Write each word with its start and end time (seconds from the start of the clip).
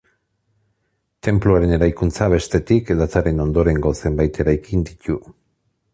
Tenpluaren 1.27 1.75
eraikuntza, 1.77 2.29
bestetik, 2.35 2.91
dataren 3.03 3.45
ondorengo 3.47 3.93
zenbait 4.03 4.41
eraikin 4.45 4.87
ditu. 4.89 5.19